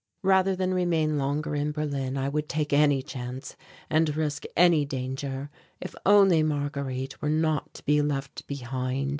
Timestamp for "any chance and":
2.73-4.15